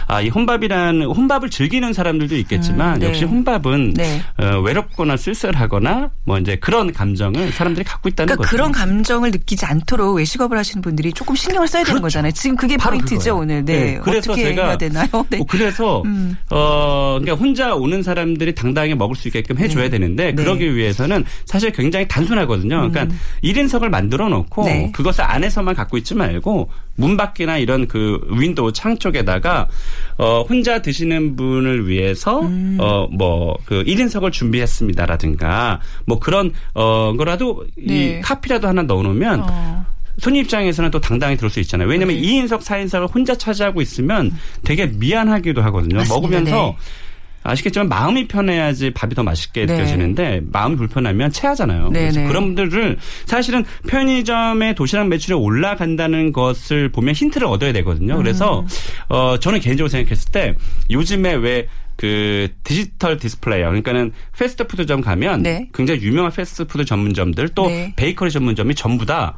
[0.09, 3.07] 아, 이 혼밥이란 혼밥을 즐기는 사람들도 있겠지만 음, 네.
[3.09, 4.21] 역시 혼밥은 네.
[4.37, 8.49] 어, 외롭거나 쓸쓸하거나 뭐 이제 그런 감정을 사람들이 갖고 있다는 그러니까 거죠.
[8.49, 12.31] 그런 감정을 느끼지 않도록 외식업을 하시는 분들이 조금 신경을 써야 되는 거잖아요.
[12.31, 13.37] 지금 그게 포인트죠.
[13.37, 13.63] 오늘.
[13.63, 13.99] 네.
[14.03, 15.07] 그래서 어떻게 제가 해야 되나요?
[15.29, 15.37] 네.
[15.41, 16.35] 어, 그래서 음.
[16.49, 20.33] 어 그러니까 혼자 오는 사람들이 당당하게 먹을 수 있게끔 해줘야 되는데 네.
[20.33, 22.89] 그러기 위해서는 사실 굉장히 단순하거든요.
[22.89, 24.91] 그러니까 1인석을 만들어 놓고 네.
[24.91, 29.67] 그것을 안에서만 갖고 있지 말고 문 밖이나 이런 그 윈도우 창 쪽에다가
[30.17, 32.77] 어 혼자 드시는 분을 위해서 음.
[32.79, 38.17] 어 뭐 그 1인석을 준비했습니다라든가 뭐 그런 어 거라도 네.
[38.17, 39.85] 이 카피라도 하나 넣어 놓으면 어.
[40.19, 41.87] 손님 입장에서는 또 당당히 들을 수 있잖아요.
[41.87, 42.21] 왜냐하면 네.
[42.21, 44.31] 2인석, 4인석을 혼자 차지하고 있으면
[44.65, 45.97] 되게 미안하기도 하거든요.
[45.97, 46.13] 맞습니다.
[46.21, 46.75] 먹으면서 네.
[47.43, 49.73] 아시겠지만 마음이 편해야지 밥이 더 맛있게 네.
[49.73, 51.89] 느껴지는데 마음이 불편하면 체하잖아요.
[51.89, 52.27] 네, 그래서 네.
[52.27, 58.15] 그런 분들을 사실은 편의점의 도시락 매출이 올라간다는 것을 보면 힌트를 얻어야 되거든요.
[58.15, 58.17] 음.
[58.17, 58.65] 그래서
[59.07, 60.55] 어 저는 개인적으로 생각했을 때
[60.89, 65.69] 요즘에 왜 그 디지털 디스플레이어 그러니까는 패스트푸드점 가면 네.
[65.73, 67.93] 굉장히 유명한 패스트푸드 전문점들 또 네.
[67.95, 69.37] 베이커리 전문점이 전부 다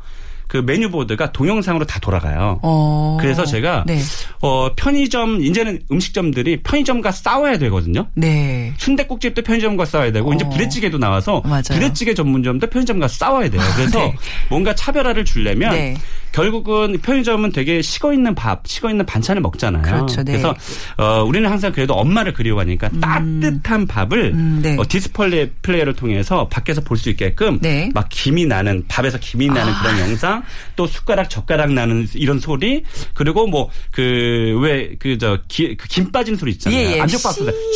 [0.52, 2.60] 그 메뉴 보드가 동영상으로 다 돌아가요.
[2.62, 3.18] 어.
[3.22, 4.02] 그래서 제가 네.
[4.42, 8.08] 어 편의점 이제는 음식점들이 편의점과 싸워야 되거든요.
[8.16, 8.74] 네.
[8.76, 10.34] 순대국집도 편의점과 싸워야 되고 어.
[10.34, 11.62] 이제 부대찌개도 나와서 맞아요.
[11.70, 13.62] 부대찌개 전문점도 편의점과 싸워야 돼요.
[13.78, 14.14] 그래서 네.
[14.50, 15.96] 뭔가 차별화를 주려면 네.
[16.32, 19.82] 결국은 편의점은 되게 식어 있는 밥, 식어 있는 반찬을 먹잖아요.
[19.82, 20.24] 그렇죠.
[20.24, 20.34] 네.
[20.34, 20.56] 그래서
[20.98, 24.76] 어, 우리는 항상 그래도 엄마를 그리워하니까 따뜻한 밥을 음, 네.
[24.80, 27.90] 어, 디스플레이 플레이어를 통해서 밖에서 볼 수 있게끔 네.
[27.96, 30.44] 막 김이 나는 밥에서 김이 나는 그런 영상,
[30.76, 32.84] 또 숟가락 젓가락 나는 이런 소리,
[33.16, 36.80] 그리고 뭐 그 왜 그 저 그 김 빠진 소리 있잖아요.
[36.80, 37.08] 예, 예.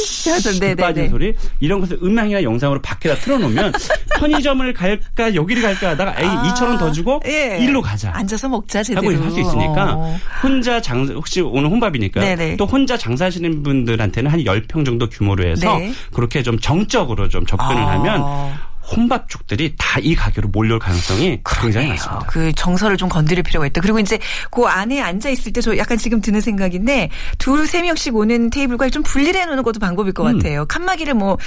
[0.05, 1.09] 씨 하던, 네, 김 네, 빠진 네.
[1.09, 3.71] 소리 이런 것을 음향이나 영상으로 밖에다 틀어놓으면
[4.19, 7.57] 편의점을 갈까 여기를 갈까 하다가 에이 아, 2천 원 더 주고 예.
[7.61, 8.11] 일로 가자.
[8.13, 9.07] 앉아서 먹자, 제대로.
[9.11, 10.17] 하고 할 수 있으니까 어.
[10.43, 12.57] 혼자 장 혹시 오늘 혼밥이니까 네네.
[12.57, 15.91] 또 혼자 장사하시는 분들한테는 한 10평 정도 규모로 해서 네.
[16.13, 17.93] 그렇게 좀 정적으로 좀 접근을 아.
[17.99, 18.53] 하면
[18.91, 21.89] 혼밥족들이 다 이 가게로 몰려올 가능성이 굉장히 그러네요.
[21.89, 22.25] 많습니다.
[22.27, 23.79] 그 정서를 좀 건드릴 필요가 있다.
[23.81, 24.19] 그리고 이제
[24.51, 29.01] 그 안에 앉아 있을 때 저 약간 지금 드는 생각인데 두세 명씩 오는 테이블과 좀
[29.03, 30.37] 분리를 해놓는 것도 방법일 것 음.
[30.37, 30.65] 같아요.
[30.65, 31.37] 칸막이를 뭐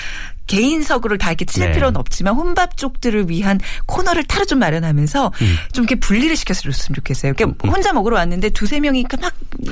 [0.48, 1.72] 개인석으로 다 이렇게 칠 네.
[1.72, 5.56] 필요는 없지만 혼밥 쪽들을 위한 코너를 따로 좀 마련하면서 음.
[5.72, 7.34] 좀 이렇게 분리를 시켜줬으면 좋겠어요.
[7.34, 9.04] 그러니까 혼자 먹으러 왔는데 두세 명이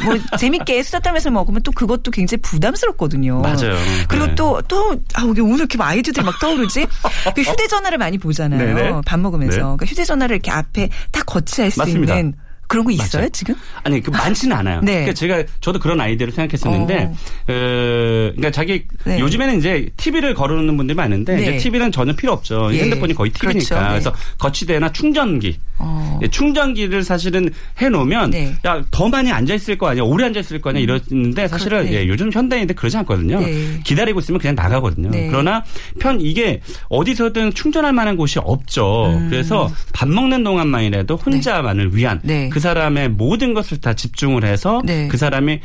[0.04, 3.40] 막뭐 재밌게 수다 떨면서 먹으면 또 그것도 굉장히 부담스럽거든요.
[3.40, 3.74] 맞아요.
[4.06, 4.34] 그리고 네.
[4.34, 6.86] 또, 또, 아, 오늘 이렇게 막 아이디어들이 막 떠오르지?
[7.56, 8.74] 그 휴대전화를 많이 보잖아요.
[8.74, 9.00] 네네.
[9.06, 9.56] 밥 먹으면서.
[9.56, 9.62] 네.
[9.62, 12.18] 그러니까 휴대전화를 이렇게 앞에 딱 거치할 수 맞습니다.
[12.18, 12.34] 있는
[12.68, 13.28] 그런 거 있어요, 맞아요.
[13.30, 13.54] 지금?
[13.84, 14.80] 아니 그 많지는 않아요.
[14.82, 14.92] 네.
[14.92, 17.16] 그러니까 제가 저도 그런 아이디어를 생각했었는데, 어.
[17.46, 19.18] 그러니까 자기 네.
[19.20, 21.42] 요즘에는 이제 TV를 걸어놓는 분들이 많은데 네.
[21.42, 22.70] 이제 TV는 전혀 필요 없죠.
[22.72, 22.80] 예.
[22.82, 23.52] 핸드폰이 거의 TV니까.
[23.52, 23.74] 그렇죠.
[23.80, 23.88] 네.
[23.90, 26.18] 그래서 거치대나 충전기, 어.
[26.22, 28.54] 예, 충전기를 사실은 해놓으면 네.
[28.64, 32.02] 야더 많이 앉아 있을 거 아니야, 오래 앉아 있을 거 아니야 이러는데 사실은 그렇- 네.
[32.04, 33.40] 예, 요즘 현대인들 그러지 않거든요.
[33.40, 33.80] 네.
[33.84, 35.10] 기다리고 있으면 그냥 나가거든요.
[35.10, 35.28] 네.
[35.28, 35.64] 그러나
[36.00, 39.20] 편 이게 어디서든 충전할 만한 곳이 없죠.
[39.30, 42.26] 그래서 밥 먹는 동안만이라도 혼자만을 위한 음.
[42.26, 42.48] 네.
[42.56, 45.08] 그 사람의 모든 것을 다 집중을 해서 네.
[45.08, 45.60] 그 사람이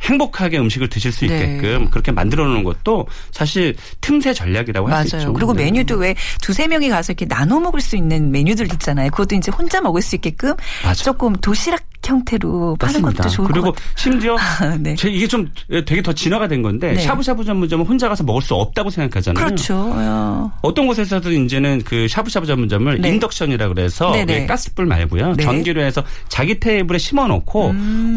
[0.00, 1.34] 행복하게 음식을 드실 수 네.
[1.34, 5.16] 있게끔 그렇게 만들어 놓는 것도 사실 틈새 전략이라고 할 수.
[5.18, 5.34] 있죠.
[5.34, 5.64] 그리고 네.
[5.64, 9.10] 메뉴도 왜 두세 명이 가서 이렇게 나눠 먹을 수 있는 메뉴들 있잖아요.
[9.10, 11.04] 그것도 이제 혼자 먹을 수 있게끔 맞아.
[11.04, 13.22] 조금 도시락 형태로 파는 맞습니다.
[13.22, 13.88] 것도 좋을 것 그리고 같아요.
[13.96, 14.36] 심지어
[14.80, 14.94] 네.
[14.96, 17.00] 제 이게 좀 되게 더 진화가 된 건데 네.
[17.00, 19.44] 샤브샤브 전문점은 혼자 가서 먹을 수 없다고 생각하잖아요.
[19.44, 19.74] 그렇죠.
[19.94, 20.50] 어.
[20.62, 23.08] 어떤 곳에서도 이제는 그 샤브샤브 전문점을 네.
[23.10, 24.32] 인덕션이라 그래서 네네.
[24.32, 25.26] 왜 가스불 말고요.
[25.26, 25.30] 네.
[25.32, 25.36] 음.
[25.36, 27.68] 전기로 해서 자기 테이블에 심어 놓고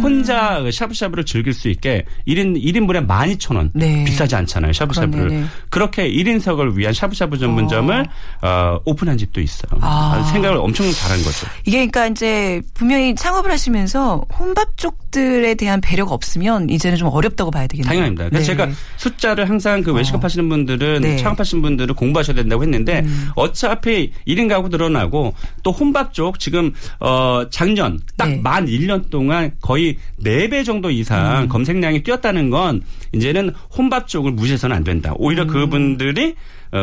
[0.01, 3.71] 혼자 그 샤브샤브를 즐길 수 있게 1인 1인분에 12,000원.
[3.73, 4.03] 네.
[4.05, 4.73] 비싸지 않잖아요.
[4.73, 5.23] 샤브샤브를.
[5.27, 5.47] 그러네네.
[5.69, 8.05] 그렇게 1인석을 위한 샤브샤브 전문점을
[8.41, 9.79] 어, 오픈한 집도 있어요.
[9.81, 10.23] 아.
[10.31, 11.47] 생각을 엄청 잘한 거죠.
[11.65, 17.51] 이게 그러니까 이제 분명히 창업을 하시면 서 혼밥 쪽들에 대한 배려가 없으면 이제는 좀 어렵다고
[17.51, 17.89] 봐야 되겠네요.
[17.89, 18.29] 당연합니다.
[18.29, 18.45] 그래서 네.
[18.45, 21.13] 제가 숫자를 항상 그 외식업 하시는 분들은 네.
[21.13, 21.17] 음.
[21.17, 23.03] 창업하시는 분들은 공부하셔야 된다고 했는데
[23.36, 25.33] 어차피 1인 가구 늘어나고
[25.63, 28.38] 또 혼밥 쪽 지금 어 작년 딱 네.
[28.41, 30.93] 만 1년 동안 거의 4배 정도 음.
[30.93, 32.81] 이상 검색량이 뛰었다는 건
[33.12, 35.13] 이제는 혼밥 쪽을 무시해서는 안 된다.
[35.17, 36.36] 오히려 그분들이 어,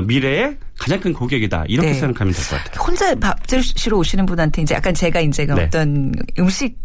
[0.06, 1.64] 미래의 가장 큰 고객이다.
[1.68, 1.94] 이렇게 네.
[1.94, 2.84] 생각하면 될 것 같아요.
[2.86, 5.52] 혼자 밥 드시러 오시는 분한테 이제 약간 제가 이제 네.
[5.64, 6.76] 어떤 음식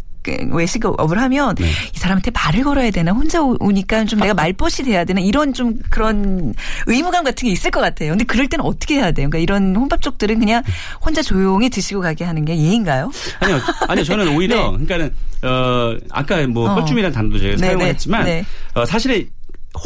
[0.50, 1.66] 외식업을 하면 네.
[1.94, 5.78] 이 사람한테 말을 걸어야 되나 혼자 오- 오니까 좀 내가 말벗이 돼야 되나 이런 좀
[5.88, 6.52] 그런
[6.88, 8.10] 의무감 같은 게 있을 것 같아요.
[8.10, 9.30] 근데 그럴 때는 어떻게 해야 돼요?
[9.30, 10.64] 그러니까 이런 혼밥 쪽들은 그냥
[11.04, 13.12] 혼자 조용히 드시고 가게 하는 게 예인가요?
[13.38, 14.04] 아니요, 아니요.
[14.04, 15.14] 저는 오히려 그러니까는
[15.44, 16.74] 어 아까 뭐 어.
[16.74, 17.66] 뻘쭘이라는 단어도 제가 네네.
[17.76, 18.44] 사용했지만 네.
[18.74, 19.28] 어, 사실은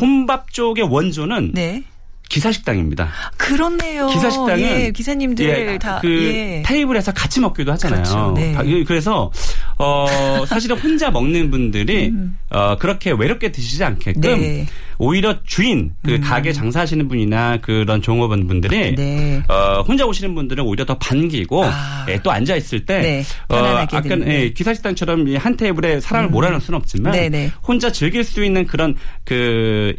[0.00, 1.82] 혼밥 쪽의 원조는 네.
[2.30, 3.08] 기사식당입니다.
[3.36, 4.06] 그렇네요.
[4.06, 6.62] 기사식당은 예, 기사님들 예, 다그 예.
[6.64, 8.02] 테이블에서 같이 먹기도 하잖아요.
[8.02, 8.32] 그렇죠.
[8.36, 8.52] 네.
[8.52, 9.30] 바- 그래서
[9.76, 10.06] 어,
[10.46, 12.12] 사실은 혼자 먹는 분들이
[12.50, 14.66] 어, 그렇게 외롭게 드시지 않게끔 네.
[14.98, 19.42] 오히려 주인 그 가게 장사하시는 분이나 그런 종업원 분들이 네.
[19.48, 22.06] 어, 혼자 오시는 분들은 오히려 더 반기고 아.
[22.08, 24.28] 예, 또 앉아 있을 때 네, 어, 드리는.
[24.28, 27.50] 예, 기사식당처럼 이한 테이블에 사람을 몰아넣을 수는 없지만 네, 네.
[27.66, 29.96] 혼자 즐길 수 있는 그런 그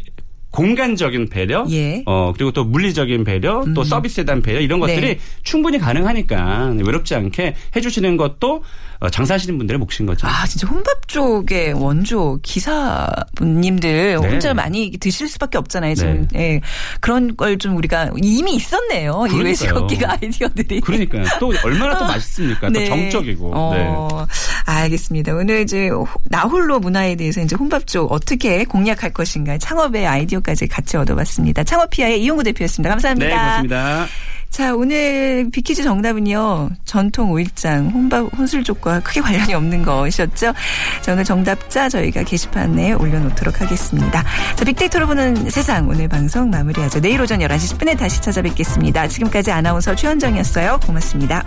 [0.52, 1.96] 공간적인 배려, 예.
[1.96, 2.02] 음.
[2.06, 5.18] 어 그리고 또 물리적인 배려, 또 서비스에 대한 배려 이런 것들이 네.
[5.42, 8.62] 충분히 가능하니까 외롭지 않게 해주시는 것도
[9.00, 10.28] 어, 장사하시는 분들의 몫인 거죠.
[10.28, 14.14] 아, 진짜 혼밥 쪽의 원조 기사분님들 네.
[14.14, 15.94] 혼자 많이 드실 수밖에 없잖아요.
[15.96, 16.60] 지금 예.
[17.00, 19.24] 그런 걸 좀 우리가 이미 있었네요.
[19.26, 19.44] 이 그러니까요.
[19.44, 20.80] 외식업계가 아이디어들이.
[20.80, 21.24] 그러니까요.
[21.38, 22.70] 또 얼마나 또 맛있습니까?
[22.70, 23.48] 또 정적이고.
[23.74, 23.84] 네.
[23.88, 24.26] 어,
[24.64, 25.34] 알겠습니다.
[25.34, 25.90] 오늘 이제
[26.24, 31.64] 나홀로 문화에 대해서 이제 혼밥 쪽 어떻게 공략할 것인가 창업의 아이디어까지 같이 얻어봤습니다.
[31.64, 32.90] 창업피아의 이용구 대표였습니다.
[32.90, 33.26] 감사합니다.
[33.26, 34.06] 네, 고맙습니다.
[34.52, 36.68] 자, 오늘 비키즈 정답은요.
[36.84, 40.52] 전통 오일장 혼밥 혼술족과 크게 관련이 없는 것이었죠.
[41.00, 44.22] 자, 오늘 정답자 저희가 게시판에 올려놓도록 하겠습니다.
[44.54, 47.00] 자, 빅데이터로 보는 세상 오늘 방송 마무리하죠.
[47.00, 49.08] 내일 오전 11시 10분에 다시 찾아뵙겠습니다.
[49.08, 50.80] 지금까지 아나운서 최현정이었어요.
[50.84, 51.42] 고맙습니다.